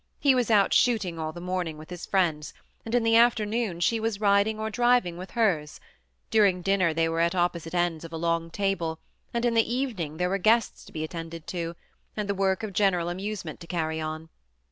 He 0.19 0.33
was 0.33 0.49
out 0.49 0.73
shooting 0.73 1.19
all 1.19 1.31
fhe 1.31 1.43
morning 1.43 1.77
with 1.77 1.91
his 1.91 2.07
friends; 2.07 2.55
and 2.83 2.95
in 2.95 3.03
the 3.03 3.15
afternoon 3.15 3.79
she 3.79 3.99
was 3.99 4.19
riding 4.19 4.59
or 4.59 4.71
driving 4.71 5.15
with 5.15 5.29
hers: 5.37 5.79
during 6.31 6.63
dinner 6.63 6.91
they 6.91 7.07
were 7.07 7.19
at 7.19 7.35
opposite 7.35 7.75
ends 7.75 8.03
of 8.03 8.11
a 8.11 8.17
long 8.17 8.49
table,' 8.49 8.97
and 9.31 9.45
in 9.45 9.53
the 9.53 9.71
even 9.75 9.99
ing 9.99 10.17
there 10.17 10.29
were 10.29 10.39
guests 10.39 10.83
to 10.85 10.91
be 10.91 11.03
attended 11.03 11.45
to, 11.49 11.75
and 12.17 12.27
the 12.27 12.33
work 12.33 12.63
of 12.63 12.73
general 12.73 13.09
amusement 13.09 13.59
to 13.59 13.67
carry 13.67 14.01
on. 14.01 14.29